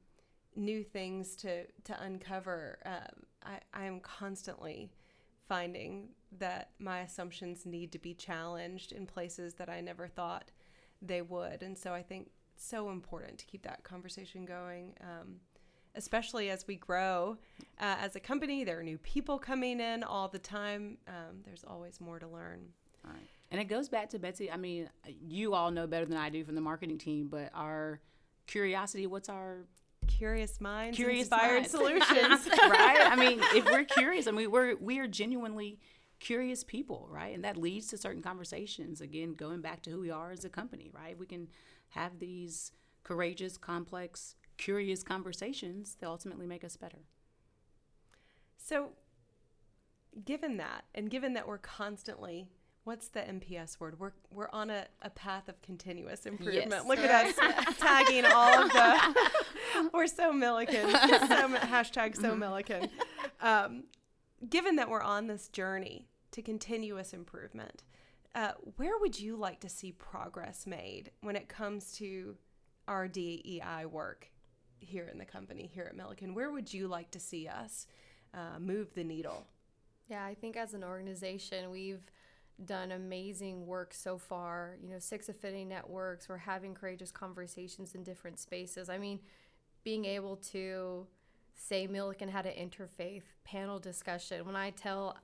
new 0.54 0.84
things 0.84 1.34
to, 1.36 1.64
to 1.84 2.00
uncover. 2.00 2.78
Um, 2.86 3.24
I, 3.44 3.58
I 3.74 3.84
am 3.86 3.98
constantly 3.98 4.92
finding 5.48 6.10
that 6.38 6.70
my 6.78 7.00
assumptions 7.00 7.66
need 7.66 7.90
to 7.90 7.98
be 7.98 8.14
challenged 8.14 8.92
in 8.92 9.04
places 9.04 9.54
that 9.54 9.68
I 9.68 9.80
never 9.80 10.06
thought 10.06 10.52
they 11.02 11.22
would. 11.22 11.62
And 11.62 11.76
so 11.76 11.92
I 11.92 12.04
think 12.04 12.30
it's 12.60 12.68
so 12.68 12.90
important 12.90 13.38
to 13.38 13.46
keep 13.46 13.62
that 13.62 13.82
conversation 13.84 14.44
going. 14.44 14.92
Um, 15.00 15.36
especially 15.96 16.50
as 16.50 16.66
we 16.68 16.76
grow 16.76 17.36
uh, 17.80 17.96
as 17.98 18.14
a 18.14 18.20
company. 18.20 18.62
There 18.62 18.78
are 18.78 18.82
new 18.82 18.98
people 18.98 19.38
coming 19.38 19.80
in 19.80 20.04
all 20.04 20.28
the 20.28 20.38
time. 20.38 20.98
Um, 21.08 21.40
there's 21.44 21.64
always 21.66 22.00
more 22.00 22.20
to 22.20 22.28
learn. 22.28 22.60
Right. 23.02 23.16
And 23.50 23.60
it 23.60 23.64
goes 23.64 23.88
back 23.88 24.10
to 24.10 24.20
Betsy. 24.20 24.52
I 24.52 24.56
mean, 24.56 24.88
you 25.26 25.54
all 25.54 25.72
know 25.72 25.88
better 25.88 26.06
than 26.06 26.16
I 26.16 26.28
do 26.28 26.44
from 26.44 26.54
the 26.54 26.60
marketing 26.60 26.98
team, 26.98 27.26
but 27.28 27.50
our 27.54 27.98
curiosity, 28.46 29.08
what's 29.08 29.28
our 29.28 29.66
curious 30.06 30.60
minds, 30.60 30.96
curious 30.96 31.26
inspired 31.26 31.62
minds. 31.62 31.70
solutions, 31.72 32.48
right? 32.70 32.98
I 33.00 33.16
mean, 33.16 33.40
if 33.54 33.64
we're 33.64 33.84
curious, 33.84 34.28
I 34.28 34.30
mean, 34.30 34.50
we're 34.50 34.76
we 34.76 35.00
are 35.00 35.08
genuinely 35.08 35.80
curious 36.20 36.62
people, 36.62 37.08
right? 37.10 37.34
And 37.34 37.42
that 37.44 37.56
leads 37.56 37.88
to 37.88 37.98
certain 37.98 38.22
conversations. 38.22 39.00
Again, 39.00 39.32
going 39.32 39.60
back 39.60 39.82
to 39.82 39.90
who 39.90 40.00
we 40.00 40.10
are 40.10 40.30
as 40.30 40.44
a 40.44 40.50
company, 40.50 40.90
right? 40.94 41.18
We 41.18 41.26
can 41.26 41.48
have 41.90 42.18
these 42.18 42.72
courageous, 43.02 43.56
complex, 43.56 44.34
curious 44.56 45.02
conversations 45.02 45.96
that 46.00 46.08
ultimately 46.08 46.46
make 46.46 46.64
us 46.64 46.76
better. 46.76 47.04
So, 48.56 48.90
given 50.24 50.56
that, 50.58 50.84
and 50.94 51.10
given 51.10 51.34
that 51.34 51.46
we're 51.46 51.58
constantly 51.58 52.48
what's 52.84 53.08
the 53.08 53.20
MPS 53.20 53.78
word? 53.78 53.98
We're 53.98 54.12
we're 54.32 54.48
on 54.52 54.70
a, 54.70 54.86
a 55.02 55.10
path 55.10 55.48
of 55.48 55.60
continuous 55.62 56.26
improvement. 56.26 56.70
Yes. 56.70 56.86
Look 56.86 56.98
at 56.98 57.38
us 57.38 57.76
tagging 57.78 58.24
all 58.24 58.62
of 58.62 58.72
the. 58.72 59.30
we're 59.92 60.06
so 60.06 60.32
Milliken. 60.32 60.90
So, 60.90 60.96
hashtag 60.96 62.16
so 62.16 62.34
Milliken. 62.34 62.88
Um, 63.40 63.84
given 64.48 64.76
that 64.76 64.88
we're 64.88 65.02
on 65.02 65.26
this 65.26 65.48
journey 65.48 66.08
to 66.32 66.42
continuous 66.42 67.12
improvement, 67.12 67.82
uh, 68.34 68.52
where 68.76 68.98
would 68.98 69.18
you 69.18 69.36
like 69.36 69.60
to 69.60 69.68
see 69.68 69.92
progress 69.92 70.66
made 70.66 71.10
when 71.20 71.36
it 71.36 71.48
comes 71.48 71.92
to 71.92 72.36
our 72.86 73.08
DEI 73.08 73.86
work 73.90 74.30
here 74.78 75.08
in 75.10 75.18
the 75.18 75.24
company 75.24 75.70
here 75.72 75.84
at 75.88 75.96
Milliken? 75.96 76.34
Where 76.34 76.50
would 76.50 76.72
you 76.72 76.88
like 76.88 77.10
to 77.12 77.20
see 77.20 77.48
us 77.48 77.86
uh, 78.34 78.58
move 78.58 78.94
the 78.94 79.04
needle? 79.04 79.46
Yeah, 80.08 80.24
I 80.24 80.34
think 80.34 80.56
as 80.56 80.74
an 80.74 80.84
organization, 80.84 81.70
we've 81.70 82.02
done 82.64 82.92
amazing 82.92 83.66
work 83.66 83.94
so 83.94 84.18
far. 84.18 84.76
You 84.82 84.90
know, 84.90 84.98
six 84.98 85.28
affinity 85.28 85.64
networks, 85.64 86.28
we're 86.28 86.36
having 86.36 86.74
courageous 86.74 87.10
conversations 87.10 87.94
in 87.94 88.02
different 88.02 88.38
spaces. 88.38 88.88
I 88.88 88.98
mean, 88.98 89.20
being 89.84 90.04
able 90.04 90.36
to 90.36 91.06
say 91.54 91.86
Milliken 91.86 92.28
had 92.28 92.46
an 92.46 92.54
interfaith 92.54 93.22
panel 93.44 93.78
discussion. 93.78 94.44
When 94.44 94.56
I 94.56 94.70
tell 94.70 95.16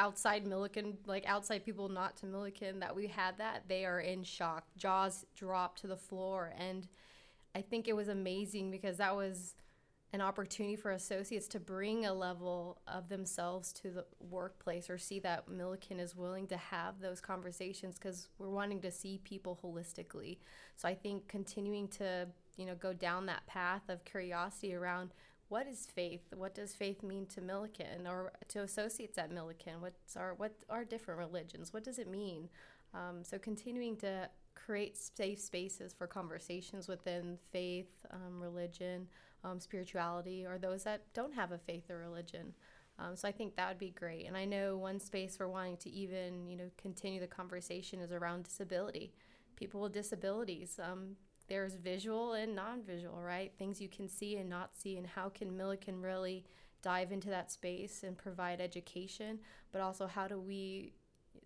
outside 0.00 0.46
Milliken, 0.46 0.96
like 1.06 1.26
outside 1.26 1.62
people 1.62 1.90
not 1.90 2.16
to 2.16 2.26
Milliken, 2.26 2.80
that 2.80 2.96
we 2.96 3.06
had 3.06 3.36
that, 3.36 3.64
they 3.68 3.84
are 3.84 4.00
in 4.00 4.22
shock. 4.24 4.64
Jaws 4.78 5.26
drop 5.36 5.76
to 5.76 5.86
the 5.86 5.96
floor. 5.96 6.54
And 6.58 6.88
I 7.54 7.60
think 7.60 7.86
it 7.86 7.94
was 7.94 8.08
amazing 8.08 8.70
because 8.70 8.96
that 8.96 9.14
was 9.14 9.56
an 10.14 10.22
opportunity 10.22 10.74
for 10.74 10.90
associates 10.92 11.46
to 11.48 11.60
bring 11.60 12.06
a 12.06 12.14
level 12.14 12.80
of 12.88 13.10
themselves 13.10 13.74
to 13.74 13.90
the 13.90 14.06
workplace 14.18 14.88
or 14.88 14.96
see 14.96 15.20
that 15.20 15.48
Milliken 15.48 16.00
is 16.00 16.16
willing 16.16 16.46
to 16.46 16.56
have 16.56 16.98
those 17.00 17.20
conversations 17.20 17.96
because 17.96 18.28
we're 18.38 18.48
wanting 18.48 18.80
to 18.80 18.90
see 18.90 19.20
people 19.22 19.60
holistically. 19.62 20.38
So 20.76 20.88
I 20.88 20.94
think 20.94 21.28
continuing 21.28 21.88
to, 21.88 22.26
you 22.56 22.64
know, 22.64 22.74
go 22.74 22.94
down 22.94 23.26
that 23.26 23.46
path 23.46 23.82
of 23.90 24.02
curiosity 24.06 24.74
around 24.74 25.10
what 25.50 25.66
is 25.66 25.86
faith? 25.92 26.22
What 26.34 26.54
does 26.54 26.74
faith 26.74 27.02
mean 27.02 27.26
to 27.26 27.40
Milliken 27.40 28.06
or 28.06 28.32
to 28.48 28.60
associates 28.62 29.18
at 29.18 29.32
Milliken? 29.32 29.80
What's 29.80 30.16
our 30.16 30.34
what 30.34 30.54
are 30.70 30.84
different 30.84 31.18
religions? 31.18 31.72
What 31.72 31.82
does 31.82 31.98
it 31.98 32.08
mean? 32.08 32.48
Um, 32.94 33.24
so 33.24 33.36
continuing 33.36 33.96
to 33.96 34.30
create 34.54 34.96
safe 34.96 35.40
spaces 35.40 35.92
for 35.92 36.06
conversations 36.06 36.86
within 36.86 37.36
faith, 37.50 37.90
um, 38.12 38.40
religion, 38.40 39.08
um, 39.42 39.58
spirituality, 39.58 40.46
or 40.46 40.56
those 40.56 40.84
that 40.84 41.02
don't 41.14 41.34
have 41.34 41.50
a 41.50 41.58
faith 41.58 41.90
or 41.90 41.98
religion. 41.98 42.54
Um, 43.00 43.16
so 43.16 43.26
I 43.26 43.32
think 43.32 43.56
that 43.56 43.68
would 43.68 43.78
be 43.78 43.90
great. 43.90 44.26
And 44.26 44.36
I 44.36 44.44
know 44.44 44.76
one 44.76 45.00
space 45.00 45.36
we're 45.40 45.48
wanting 45.48 45.78
to 45.78 45.90
even 45.90 46.48
you 46.48 46.56
know 46.56 46.70
continue 46.80 47.18
the 47.18 47.26
conversation 47.26 47.98
is 47.98 48.12
around 48.12 48.44
disability. 48.44 49.12
People 49.56 49.80
with 49.80 49.92
disabilities. 49.92 50.78
There's 51.50 51.74
visual 51.74 52.34
and 52.34 52.54
non-visual, 52.54 53.20
right? 53.20 53.52
Things 53.58 53.80
you 53.80 53.88
can 53.88 54.08
see 54.08 54.36
and 54.36 54.48
not 54.48 54.70
see, 54.76 54.96
and 54.96 55.06
how 55.06 55.28
can 55.28 55.56
Milliken 55.56 56.00
really 56.00 56.44
dive 56.80 57.10
into 57.10 57.28
that 57.28 57.50
space 57.50 58.04
and 58.04 58.16
provide 58.16 58.60
education, 58.60 59.40
but 59.72 59.80
also 59.80 60.06
how 60.06 60.28
do 60.28 60.40
we 60.40 60.92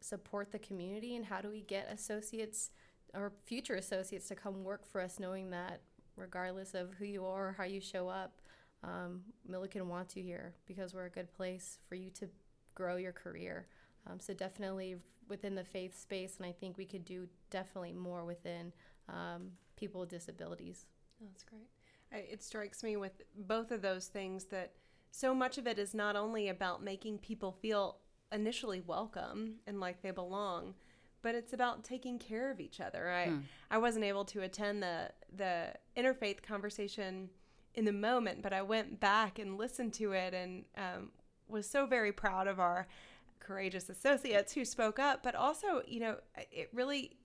support 0.01 0.53
the 0.53 0.59
community 0.59 1.17
and 1.17 1.25
how 1.25 1.41
do 1.41 1.49
we 1.49 1.63
get 1.63 1.91
associates 1.91 2.71
or 3.15 3.33
future 3.47 3.77
associates 3.77 4.29
to 4.29 4.35
come 4.35 4.63
work 4.63 4.87
for 4.87 5.01
us, 5.01 5.19
knowing 5.19 5.51
that 5.51 5.81
regardless 6.17 6.75
of 6.75 6.93
who 6.99 7.07
you 7.07 7.25
are 7.25 7.49
or 7.49 7.55
how 7.57 7.65
you 7.65 7.81
show 7.81 8.07
up, 8.09 8.43
um, 8.83 9.23
Milliken 9.49 9.89
wants 9.89 10.15
you 10.15 10.23
here 10.23 10.53
because 10.67 10.93
we're 10.93 11.07
a 11.07 11.11
good 11.11 11.33
place 11.33 11.79
for 11.89 11.95
you 11.95 12.11
to 12.11 12.29
grow 12.75 12.97
your 12.97 13.13
career. 13.13 13.67
Um, 14.07 14.21
so 14.21 14.35
definitely 14.35 14.97
within 15.29 15.55
the 15.55 15.65
faith 15.65 15.99
space, 15.99 16.37
and 16.37 16.45
I 16.45 16.53
think 16.53 16.77
we 16.77 16.85
could 16.85 17.07
do 17.07 17.27
definitely 17.49 17.95
more 17.95 18.27
within 18.27 18.71
um, 19.09 19.53
people 19.77 20.01
with 20.01 20.11
disabilities. 20.11 20.87
That's 21.21 21.43
great. 21.45 21.69
I, 22.13 22.19
it 22.19 22.43
strikes 22.43 22.83
me 22.83 22.97
with 22.97 23.23
both 23.37 23.71
of 23.71 23.83
those 23.83 24.07
things 24.07 24.47
that 24.47 24.73
so 25.11 25.35
much 25.35 25.59
of 25.59 25.67
it 25.67 25.79
is 25.79 25.95
not 25.95 26.17
only 26.17 26.49
about 26.49 26.83
making 26.83 27.19
people 27.19 27.53
feel 27.53 27.99
initially 28.33 28.81
welcome 28.81 29.57
and 29.67 29.81
like 29.81 30.03
they 30.03 30.11
belong, 30.11 30.75
but 31.23 31.35
it's 31.35 31.53
about 31.53 31.85
taking 31.85 32.19
care 32.19 32.51
of 32.51 32.61
each 32.61 32.81
other. 32.81 33.11
I 33.11 33.27
Hmm. 33.27 33.39
I 33.71 33.79
wasn't 33.79 34.05
able 34.05 34.25
to 34.27 34.43
attend 34.43 34.83
the 34.83 35.11
the 35.35 35.75
interfaith 35.97 36.43
conversation 36.43 37.31
in 37.75 37.85
the 37.85 37.93
moment, 37.93 38.43
but 38.43 38.53
I 38.53 38.63
went 38.63 39.01
back 39.01 39.39
and 39.39 39.57
listened 39.59 39.95
to 39.95 40.13
it 40.13 40.35
and 40.35 40.65
um, 40.77 41.11
was 41.49 41.69
so 41.69 41.87
very 41.87 42.13
proud 42.13 42.47
of 42.47 42.61
our 42.61 42.87
courageous 43.41 43.89
associates 43.89 44.53
who 44.53 44.65
spoke 44.65 44.99
up. 44.99 45.23
But 45.23 45.35
also, 45.35 45.83
you 45.87 46.01
know, 46.01 46.17
it 46.51 46.69
really 46.73 47.17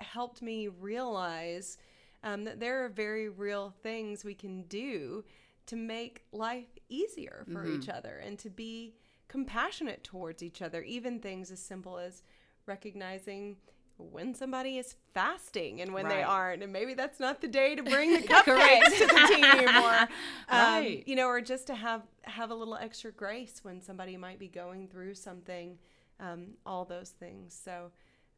helped 0.00 0.42
me 0.42 0.68
realize 0.68 1.78
um, 2.22 2.44
that 2.44 2.60
there 2.60 2.84
are 2.84 2.88
very 2.88 3.28
real 3.28 3.74
things 3.82 4.24
we 4.24 4.34
can 4.34 4.62
do 4.64 5.24
to 5.66 5.76
make 5.76 6.24
life 6.32 6.68
easier 6.88 7.44
for 7.52 7.64
Mhm. 7.64 7.76
each 7.78 7.88
other 7.88 8.18
and 8.18 8.38
to 8.40 8.50
be 8.50 8.94
compassionate 9.28 10.02
towards 10.04 10.42
each 10.42 10.60
other. 10.62 10.82
Even 10.82 11.20
things 11.20 11.50
as 11.50 11.60
simple 11.60 11.98
as 11.98 12.22
recognizing 12.66 13.56
when 13.98 14.34
somebody 14.34 14.78
is 14.78 14.96
fasting 15.14 15.80
and 15.80 15.92
when 15.92 16.08
they 16.08 16.22
aren't, 16.22 16.62
and 16.62 16.72
maybe 16.72 16.94
that's 16.94 17.20
not 17.20 17.40
the 17.40 17.46
day 17.46 17.74
to 17.76 17.82
bring 17.82 18.12
the 18.12 18.18
cupcakes 18.26 18.98
to 18.98 19.06
the 19.06 19.34
team, 19.34 19.68
or 19.68 19.94
um, 20.48 20.74
Right. 20.74 21.04
you 21.06 21.14
know, 21.14 21.28
or 21.28 21.40
just 21.40 21.66
to 21.68 21.74
have 21.74 22.02
have 22.22 22.50
a 22.50 22.54
little 22.54 22.74
extra 22.76 23.12
grace 23.12 23.62
when 23.62 23.80
somebody 23.80 24.16
might 24.16 24.38
be 24.38 24.48
going 24.48 24.88
through 24.88 25.14
something. 25.14 25.78
Um, 26.20 26.54
all 26.66 26.84
those 26.84 27.10
things. 27.10 27.54
So. 27.54 27.90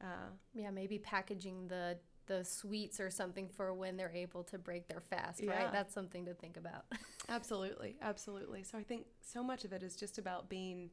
Uh, 0.03 0.31
Yeah, 0.55 0.71
maybe 0.71 0.99
packaging 0.99 1.69
the 1.69 1.97
the 2.27 2.45
sweets 2.45 3.01
or 3.01 3.11
something 3.11 3.49
for 3.49 3.73
when 3.75 3.97
they're 3.97 4.13
able 4.15 4.43
to 4.45 4.59
break 4.59 4.89
their 4.89 5.01
fast, 5.01 5.43
Yeah. 5.43 5.51
right? 5.65 5.73
That's 5.73 5.93
something 5.93 6.25
to 6.27 6.35
think 6.35 6.57
about. 6.57 6.85
Absolutely, 7.29 7.97
absolutely. 8.03 8.63
So 8.65 8.77
I 8.79 8.83
think 8.83 9.07
so 9.21 9.43
much 9.43 9.65
of 9.65 9.73
it 9.73 9.83
is 9.83 9.97
just 9.97 10.19
about 10.19 10.49
being 10.49 10.91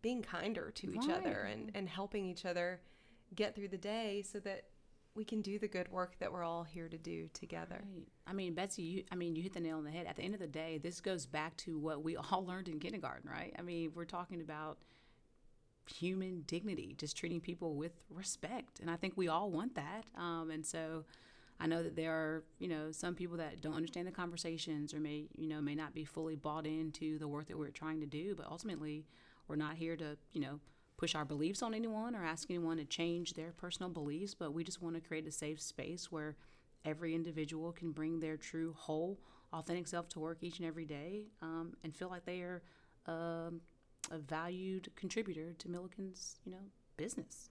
being 0.00 0.22
kinder 0.22 0.70
to 0.74 0.92
each 0.92 1.08
other 1.08 1.42
and 1.50 1.70
and 1.74 1.88
helping 1.88 2.24
each 2.26 2.44
other 2.44 2.80
get 3.34 3.54
through 3.54 3.68
the 3.68 3.78
day 3.78 4.22
so 4.22 4.38
that 4.40 4.64
we 5.14 5.24
can 5.24 5.42
do 5.42 5.58
the 5.58 5.68
good 5.68 5.88
work 5.90 6.18
that 6.20 6.32
we're 6.32 6.42
all 6.44 6.64
here 6.64 6.88
to 6.88 6.96
do 6.98 7.28
together. 7.34 7.82
Right. 7.94 8.06
I 8.26 8.32
mean, 8.32 8.54
Betsy, 8.54 8.82
you, 8.82 9.04
I 9.12 9.14
mean, 9.14 9.36
you 9.36 9.42
hit 9.42 9.52
the 9.52 9.60
nail 9.60 9.76
on 9.78 9.84
the 9.84 9.90
head. 9.90 10.06
At 10.06 10.16
the 10.16 10.22
end 10.22 10.32
of 10.34 10.40
the 10.40 10.46
day, 10.46 10.78
this 10.82 11.00
goes 11.00 11.26
back 11.26 11.54
to 11.58 11.78
what 11.78 12.02
we 12.02 12.16
all 12.30 12.44
learned 12.46 12.68
in 12.68 12.78
kindergarten, 12.80 13.28
right? 13.28 13.54
I 13.58 13.62
mean, 13.62 13.92
we're 13.94 14.04
talking 14.06 14.40
about 14.40 14.78
human 15.86 16.42
dignity, 16.46 16.94
just 16.98 17.16
treating 17.16 17.40
people 17.40 17.74
with 17.74 17.92
respect. 18.10 18.80
And 18.80 18.90
I 18.90 18.96
think 18.96 19.14
we 19.16 19.28
all 19.28 19.50
want 19.50 19.74
that. 19.74 20.04
Um, 20.16 20.50
and 20.50 20.64
so 20.64 21.04
I 21.60 21.66
know 21.66 21.82
that 21.82 21.96
there 21.96 22.12
are, 22.12 22.44
you 22.58 22.68
know, 22.68 22.92
some 22.92 23.14
people 23.14 23.36
that 23.38 23.60
don't 23.60 23.74
understand 23.74 24.06
the 24.06 24.12
conversations 24.12 24.94
or 24.94 25.00
may, 25.00 25.28
you 25.36 25.48
know, 25.48 25.60
may 25.60 25.74
not 25.74 25.94
be 25.94 26.04
fully 26.04 26.36
bought 26.36 26.66
into 26.66 27.18
the 27.18 27.28
work 27.28 27.48
that 27.48 27.58
we're 27.58 27.70
trying 27.70 28.00
to 28.00 28.06
do. 28.06 28.34
But 28.34 28.46
ultimately, 28.50 29.04
we're 29.48 29.56
not 29.56 29.76
here 29.76 29.96
to, 29.96 30.16
you 30.32 30.40
know, 30.40 30.60
push 30.96 31.14
our 31.14 31.24
beliefs 31.24 31.62
on 31.62 31.74
anyone 31.74 32.14
or 32.14 32.24
ask 32.24 32.48
anyone 32.48 32.76
to 32.76 32.84
change 32.84 33.34
their 33.34 33.52
personal 33.52 33.90
beliefs, 33.90 34.34
but 34.34 34.52
we 34.52 34.62
just 34.62 34.80
want 34.80 34.94
to 34.94 35.00
create 35.00 35.26
a 35.26 35.32
safe 35.32 35.60
space 35.60 36.12
where 36.12 36.36
every 36.84 37.14
individual 37.14 37.72
can 37.72 37.90
bring 37.90 38.20
their 38.20 38.36
true, 38.36 38.74
whole, 38.78 39.18
authentic 39.52 39.86
self 39.86 40.08
to 40.08 40.20
work 40.20 40.38
each 40.40 40.58
and 40.58 40.66
every 40.66 40.84
day 40.84 41.24
um, 41.42 41.72
and 41.82 41.94
feel 41.94 42.08
like 42.08 42.24
they 42.24 42.40
are 42.40 42.62
um, 43.06 43.60
a 44.10 44.18
valued 44.18 44.90
contributor 44.96 45.52
to 45.58 45.68
Milliken's, 45.68 46.36
you 46.44 46.52
know, 46.52 46.58
business. 46.96 47.50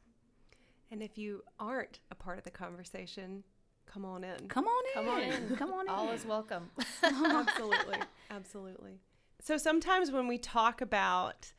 And 0.91 1.01
if 1.01 1.17
you 1.17 1.43
aren't 1.59 1.99
a 2.11 2.15
part 2.15 2.37
of 2.37 2.43
the 2.43 2.51
conversation, 2.51 3.43
come 3.85 4.05
on 4.05 4.23
in. 4.23 4.47
Come 4.47 4.65
on 4.65 4.83
in. 4.85 4.93
Come 4.93 5.09
on 5.09 5.21
in. 5.21 5.55
Come 5.55 5.73
on 5.73 5.85
in. 5.85 5.89
All 5.89 6.11
is 6.11 6.25
welcome. 6.25 6.69
absolutely 7.03 7.97
absolutely 8.29 8.99
so 9.41 9.57
sometimes 9.57 10.11
when 10.11 10.27
we 10.27 10.37
talk 10.37 10.81
about 10.81 11.53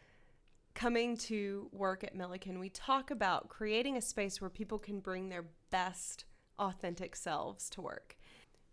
coming 0.75 1.17
to 1.17 1.69
work 1.73 2.03
at 2.05 2.15
milliken 2.15 2.59
we 2.59 2.69
talk 2.71 3.11
about 3.11 3.49
creating 3.49 3.97
a 3.97 4.01
space 4.01 4.41
where 4.41 4.51
people 4.51 4.79
can 4.79 5.01
bring 5.01 5.29
their 5.29 5.45
best 5.71 6.25
authentic 6.59 7.15
selves 7.15 7.69
to 7.69 7.81
work 7.81 8.17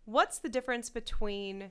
what's 0.04 0.38
the 0.38 0.48
difference 0.48 0.88
between 0.88 1.70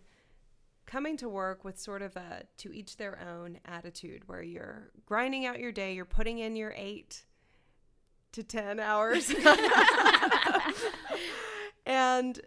coming 0.89 1.15
to 1.15 1.29
work 1.29 1.63
with 1.63 1.79
sort 1.79 2.01
of 2.01 2.15
a 2.15 2.41
to 2.57 2.73
each 2.73 2.97
their 2.97 3.19
own 3.19 3.59
attitude 3.63 4.27
where 4.27 4.41
you're 4.41 4.89
grinding 5.05 5.45
out 5.45 5.59
your 5.59 5.71
day, 5.71 5.93
you're 5.93 6.03
putting 6.03 6.39
in 6.39 6.55
your 6.55 6.73
eight 6.75 7.25
to 8.31 8.41
10 8.41 8.79
hours. 8.79 9.31
and 11.85 12.41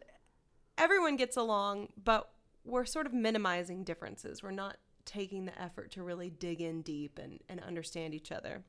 everyone 0.77 1.15
gets 1.15 1.37
along, 1.37 1.91
but 2.03 2.31
we're 2.65 2.85
sort 2.85 3.07
of 3.07 3.13
minimizing 3.13 3.85
differences. 3.85 4.43
We're 4.43 4.51
not 4.51 4.77
taking 5.05 5.45
the 5.45 5.61
effort 5.61 5.93
to 5.93 6.03
really 6.03 6.31
dig 6.31 6.61
in 6.61 6.83
deep 6.83 7.21
and, 7.23 7.39
and 7.49 7.61
understand 7.61 8.13
each 8.13 8.33
other. 8.33 8.65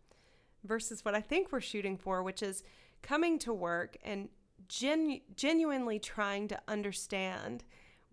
Versus 0.64 1.04
what 1.04 1.16
I 1.16 1.22
think 1.22 1.52
we're 1.52 1.62
shooting 1.62 1.98
for, 1.98 2.22
which 2.22 2.44
is 2.44 2.64
coming 3.02 3.40
to 3.40 3.52
work 3.52 3.98
and 4.04 4.30
genu- 4.70 5.22
genuinely 5.36 5.98
trying 5.98 6.48
to 6.50 6.62
understand 6.68 7.64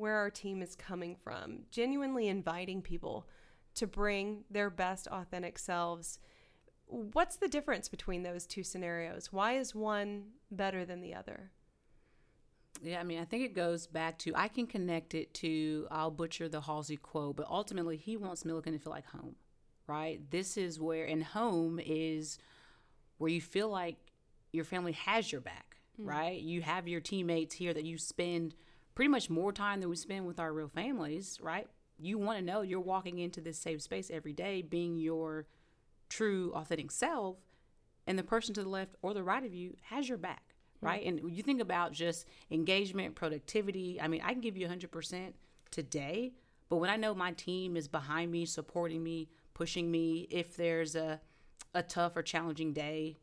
where 0.01 0.17
our 0.17 0.31
team 0.31 0.63
is 0.63 0.75
coming 0.75 1.15
from, 1.15 1.61
genuinely 1.71 2.27
inviting 2.27 2.81
people 2.81 3.29
to 3.75 3.87
bring 3.87 4.45
their 4.51 4.71
best 4.71 5.07
authentic 5.09 5.59
selves. 5.59 6.19
What's 6.87 7.37
the 7.37 7.49
difference 7.49 7.89
between 7.89 8.23
those 8.23 8.47
two 8.47 8.65
scenarios? 8.65 9.31
Why 9.31 9.59
is 9.59 9.75
one 9.75 10.31
better 10.51 10.87
than 10.87 11.03
the 11.03 11.15
other? 11.15 11.51
Yeah, 12.83 12.99
I 12.99 13.03
mean, 13.03 13.21
I 13.21 13.27
think 13.27 13.45
it 13.45 13.55
goes 13.55 13.87
back 13.87 14.19
to 14.21 14.33
I 14.35 14.49
can 14.49 14.67
connect 14.67 15.15
it 15.15 15.35
to 15.35 15.87
I'll 15.91 16.11
butcher 16.11 16.49
the 16.49 16.63
Halsey 16.63 16.97
quote, 16.97 17.37
but 17.37 17.47
ultimately 17.49 17.99
he 17.99 18.17
wants 18.17 18.47
Milliken 18.47 18.73
to 18.73 18.79
feel 18.79 18.93
like 18.93 19.07
home, 19.07 19.37
right? 19.87 20.19
This 20.31 20.57
is 20.57 20.81
where, 20.81 21.05
and 21.05 21.23
home 21.23 21.79
is 21.79 22.39
where 23.19 23.31
you 23.31 23.43
feel 23.43 23.69
like 23.69 23.99
your 24.51 24.65
family 24.65 24.93
has 24.93 25.31
your 25.31 25.43
back, 25.43 25.77
mm. 26.01 26.07
right? 26.09 26.41
You 26.41 26.63
have 26.63 26.89
your 26.89 27.01
teammates 27.01 27.55
here 27.55 27.75
that 27.75 27.85
you 27.85 27.99
spend 27.99 28.55
pretty 28.95 29.09
much 29.09 29.31
more 29.31 29.53
time 29.53 29.81
than 29.81 29.89
we 29.89 29.97
spend 29.97 30.27
with 30.27 30.41
our 30.41 30.53
real 30.53 30.69
families, 30.69 31.39
right? 31.41 31.69
You 31.99 32.19
want 32.19 32.39
to 32.39 32.45
know 32.45 32.63
you're 32.63 32.81
walking 32.81 33.19
into 33.19 33.41
this 33.41 33.59
safe 33.59 33.83
space 33.83 34.11
every 34.11 34.33
day 34.33 34.63
being 34.63 34.97
your 34.97 35.47
true, 36.09 36.53
authentic 36.55 36.91
self, 36.91 37.37
and 38.07 38.19
the 38.19 38.23
person 38.23 38.55
to 38.55 38.63
the 38.63 38.69
left 38.69 38.97
or 39.03 39.15
the 39.15 39.23
right 39.23 39.45
of 39.45 39.55
you 39.55 39.77
has 39.83 40.09
your 40.09 40.19
back 40.19 40.51
right? 40.81 41.05
And 41.05 41.31
you 41.31 41.43
think 41.43 41.61
about 41.61 41.93
just 41.93 42.27
engagement, 42.51 43.15
productivity. 43.15 44.01
I 44.01 44.09
mean, 44.09 44.23
I 44.25 44.33
can 44.33 44.41
give 44.41 44.57
you 44.57 44.67
100% 44.67 45.33
today, 45.71 46.33
but 46.69 46.77
when 46.77 46.91
I 46.91 46.97
know 46.97 47.15
my 47.15 47.33
team 47.33 47.77
is 47.77 47.89
behind 47.89 48.31
me, 48.31 48.47
supporting 48.47 49.03
me, 49.03 49.29
pushing 49.55 49.91
me, 49.91 50.27
if 50.31 50.57
there's 50.57 50.97
a, 50.97 51.21
a 51.75 51.83
tough 51.83 52.17
or 52.17 52.23
challenging 52.23 52.73
day, 52.73 53.17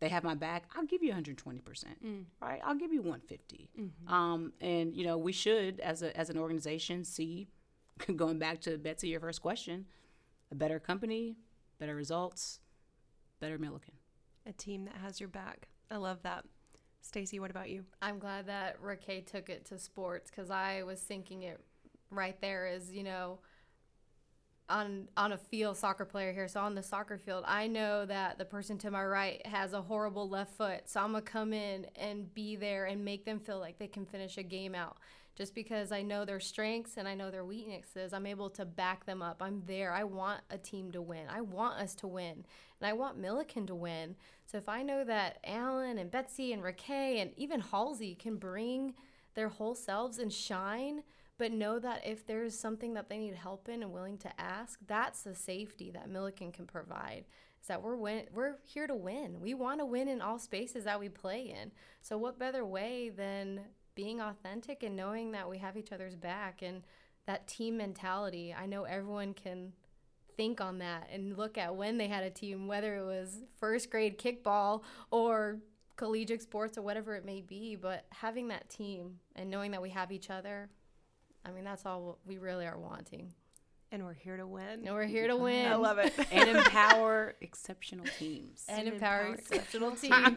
they 0.00 0.08
have 0.08 0.24
my 0.24 0.34
back, 0.34 0.64
I'll 0.76 0.86
give 0.86 1.02
you 1.02 1.12
120%, 1.12 1.62
mm. 2.04 2.24
right? 2.40 2.60
I'll 2.64 2.76
give 2.76 2.92
you 2.92 3.00
150. 3.00 3.68
Mm-hmm. 3.78 4.12
Um, 4.12 4.52
and, 4.60 4.94
you 4.94 5.04
know, 5.04 5.18
we 5.18 5.32
should, 5.32 5.80
as, 5.80 6.02
a, 6.02 6.16
as 6.16 6.30
an 6.30 6.38
organization, 6.38 7.04
see, 7.04 7.48
going 8.16 8.38
back 8.38 8.60
to 8.62 8.78
Betsy, 8.78 9.08
your 9.08 9.20
first 9.20 9.42
question, 9.42 9.86
a 10.50 10.54
better 10.54 10.78
company, 10.78 11.36
better 11.78 11.94
results, 11.94 12.60
better 13.40 13.58
Milliken. 13.58 13.94
A 14.46 14.52
team 14.52 14.84
that 14.84 14.94
has 15.02 15.20
your 15.20 15.28
back. 15.28 15.68
I 15.90 15.96
love 15.96 16.22
that. 16.22 16.44
Stacey, 17.00 17.38
what 17.40 17.50
about 17.50 17.70
you? 17.70 17.84
I'm 18.02 18.18
glad 18.18 18.46
that 18.46 18.76
Raquel 18.80 19.22
took 19.22 19.48
it 19.48 19.64
to 19.66 19.78
sports 19.78 20.30
because 20.30 20.50
I 20.50 20.82
was 20.82 21.00
thinking 21.00 21.42
it 21.42 21.60
right 22.10 22.40
there 22.40 22.66
is, 22.66 22.92
you 22.92 23.02
know, 23.02 23.38
on 24.68 25.08
on 25.16 25.32
a 25.32 25.38
field 25.38 25.76
soccer 25.76 26.04
player 26.04 26.32
here. 26.32 26.48
So 26.48 26.60
on 26.60 26.74
the 26.74 26.82
soccer 26.82 27.18
field 27.18 27.44
i 27.46 27.66
know 27.66 28.04
that 28.06 28.38
the 28.38 28.44
person 28.44 28.78
to 28.78 28.90
my 28.90 29.04
right 29.04 29.44
has 29.46 29.72
a 29.72 29.82
horrible 29.82 30.28
left 30.28 30.56
foot. 30.56 30.82
So 30.88 31.00
i'm 31.00 31.12
gonna 31.12 31.22
come 31.22 31.52
in 31.52 31.86
and 31.96 32.32
be 32.34 32.56
there 32.56 32.86
and 32.86 33.04
make 33.04 33.24
them 33.24 33.40
feel 33.40 33.58
like 33.58 33.78
they 33.78 33.86
can 33.86 34.04
finish 34.04 34.38
a 34.38 34.42
game 34.42 34.74
out. 34.74 34.98
Just 35.36 35.54
because 35.54 35.92
i 35.92 36.02
know 36.02 36.24
their 36.24 36.40
strengths 36.40 36.96
and 36.96 37.08
i 37.08 37.14
know 37.14 37.30
their 37.30 37.44
weaknesses 37.44 38.12
i'm 38.12 38.26
able 38.26 38.50
to 38.50 38.64
back 38.64 39.06
them 39.06 39.22
up. 39.22 39.42
I'm 39.42 39.62
there. 39.66 39.92
I 39.92 40.04
want 40.04 40.40
a 40.50 40.58
team 40.58 40.90
to 40.92 41.02
win. 41.02 41.26
I 41.28 41.40
want 41.40 41.80
us 41.80 41.94
to 41.96 42.06
win. 42.06 42.44
And 42.80 42.88
i 42.88 42.92
want 42.92 43.18
milliken 43.18 43.66
to 43.66 43.74
win. 43.74 44.16
So 44.44 44.58
if 44.58 44.68
I 44.68 44.82
know 44.82 45.04
that 45.04 45.38
Alan 45.44 45.98
and 45.98 46.10
Betsy 46.10 46.52
and 46.52 46.62
Raquel 46.62 47.18
and 47.18 47.32
even 47.36 47.60
Halsey 47.60 48.14
can 48.14 48.36
bring 48.36 48.94
their 49.34 49.48
whole 49.48 49.74
selves 49.74 50.18
and 50.18 50.32
shine, 50.32 51.02
but 51.38 51.52
know 51.52 51.78
that 51.78 52.06
if 52.06 52.26
there's 52.26 52.58
something 52.58 52.94
that 52.94 53.08
they 53.08 53.18
need 53.18 53.34
help 53.34 53.68
in 53.68 53.82
and 53.82 53.92
willing 53.92 54.18
to 54.18 54.40
ask, 54.40 54.78
that's 54.86 55.22
the 55.22 55.34
safety 55.34 55.90
that 55.92 56.10
Milliken 56.10 56.52
can 56.52 56.66
provide. 56.66 57.24
Is 57.60 57.68
that 57.68 57.82
we're 57.82 57.96
win- 57.96 58.28
we're 58.34 58.56
here 58.64 58.86
to 58.86 58.94
win. 58.94 59.40
We 59.40 59.54
want 59.54 59.80
to 59.80 59.86
win 59.86 60.08
in 60.08 60.20
all 60.20 60.38
spaces 60.38 60.84
that 60.84 61.00
we 61.00 61.08
play 61.08 61.42
in. 61.42 61.72
So 62.00 62.18
what 62.18 62.38
better 62.38 62.64
way 62.64 63.08
than 63.08 63.62
being 63.94 64.20
authentic 64.20 64.84
and 64.84 64.94
knowing 64.94 65.32
that 65.32 65.48
we 65.48 65.58
have 65.58 65.76
each 65.76 65.90
other's 65.90 66.14
back 66.14 66.62
and 66.62 66.82
that 67.26 67.48
team 67.48 67.76
mentality. 67.76 68.54
I 68.56 68.64
know 68.66 68.84
everyone 68.84 69.34
can 69.34 69.72
think 70.36 70.60
on 70.60 70.78
that 70.78 71.08
and 71.12 71.36
look 71.36 71.58
at 71.58 71.74
when 71.74 71.98
they 71.98 72.06
had 72.06 72.22
a 72.22 72.30
team, 72.30 72.68
whether 72.68 72.96
it 72.96 73.04
was 73.04 73.42
first 73.58 73.90
grade 73.90 74.16
kickball 74.16 74.82
or 75.10 75.58
collegiate 75.96 76.42
sports 76.42 76.78
or 76.78 76.82
whatever 76.82 77.16
it 77.16 77.24
may 77.24 77.40
be. 77.40 77.74
But 77.74 78.06
having 78.10 78.48
that 78.48 78.70
team 78.70 79.18
and 79.34 79.50
knowing 79.50 79.72
that 79.72 79.82
we 79.82 79.90
have 79.90 80.12
each 80.12 80.30
other, 80.30 80.70
I 81.48 81.52
mean, 81.52 81.64
that's 81.64 81.86
all 81.86 82.18
we 82.26 82.38
really 82.38 82.66
are 82.66 82.78
wanting. 82.78 83.32
And 83.90 84.04
we're 84.04 84.12
here 84.12 84.36
to 84.36 84.46
win. 84.46 84.84
And 84.84 84.94
we're 84.94 85.06
here 85.06 85.28
to 85.28 85.36
win. 85.36 85.66
I 85.66 85.76
love 85.76 85.98
it. 85.98 86.12
and 86.30 86.50
empower 86.50 87.36
exceptional 87.40 88.04
teams. 88.18 88.64
And, 88.68 88.80
and 88.86 88.94
empower, 88.94 89.28
empower 89.28 89.34
exceptional 89.34 89.90
teams. 89.96 90.36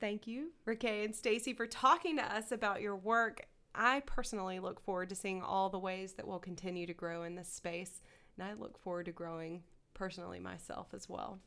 Thank 0.00 0.26
you, 0.26 0.50
Raquel 0.64 1.04
and 1.04 1.14
Stacey, 1.14 1.54
for 1.54 1.66
talking 1.66 2.16
to 2.16 2.24
us 2.24 2.52
about 2.52 2.80
your 2.80 2.96
work 2.96 3.46
I 3.74 4.02
personally 4.04 4.60
look 4.60 4.80
forward 4.80 5.08
to 5.08 5.14
seeing 5.14 5.42
all 5.42 5.70
the 5.70 5.78
ways 5.78 6.12
that 6.14 6.26
we'll 6.26 6.38
continue 6.38 6.86
to 6.86 6.94
grow 6.94 7.22
in 7.22 7.34
this 7.34 7.48
space, 7.48 8.02
and 8.36 8.46
I 8.46 8.52
look 8.52 8.78
forward 8.78 9.06
to 9.06 9.12
growing 9.12 9.62
personally 9.94 10.40
myself 10.40 10.88
as 10.92 11.08
well. 11.08 11.38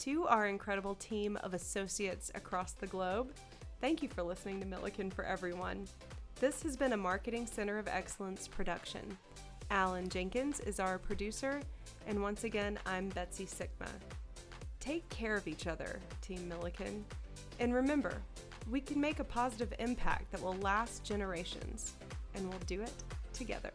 To 0.00 0.26
our 0.26 0.46
incredible 0.46 0.94
team 0.94 1.36
of 1.42 1.54
associates 1.54 2.30
across 2.36 2.72
the 2.72 2.86
globe, 2.86 3.32
thank 3.80 4.02
you 4.02 4.08
for 4.08 4.22
listening 4.22 4.60
to 4.60 4.66
Milliken 4.66 5.10
for 5.10 5.24
Everyone. 5.24 5.86
This 6.40 6.62
has 6.62 6.76
been 6.76 6.92
a 6.92 6.96
Marketing 6.96 7.46
Center 7.46 7.78
of 7.78 7.88
Excellence 7.88 8.48
production. 8.48 9.16
Alan 9.70 10.08
Jenkins 10.08 10.60
is 10.60 10.80
our 10.80 10.98
producer, 10.98 11.60
and 12.06 12.22
once 12.22 12.44
again, 12.44 12.78
I'm 12.86 13.08
Betsy 13.10 13.46
Sikma. 13.46 13.88
Take 14.80 15.08
care 15.10 15.36
of 15.36 15.46
each 15.46 15.66
other, 15.66 16.00
Team 16.22 16.48
Milliken, 16.48 17.04
and 17.60 17.74
remember, 17.74 18.14
we 18.70 18.80
can 18.80 19.00
make 19.00 19.20
a 19.20 19.24
positive 19.24 19.72
impact 19.78 20.30
that 20.32 20.42
will 20.42 20.56
last 20.56 21.04
generations, 21.04 21.94
and 22.34 22.48
we'll 22.48 22.58
do 22.66 22.82
it 22.82 22.92
together. 23.32 23.72